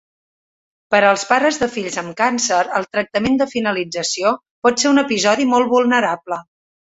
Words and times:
Per 0.93 1.01
als 1.09 1.25
pares 1.31 1.59
de 1.63 1.67
fills 1.75 1.97
amb 2.01 2.15
càncer, 2.21 2.61
el 2.79 2.87
tractament 2.97 3.37
de 3.43 3.47
finalització 3.53 4.33
pot 4.69 4.83
ser 4.85 4.89
un 4.95 5.03
episodi 5.05 5.47
molt 5.55 5.71
vulnerable. 5.77 6.41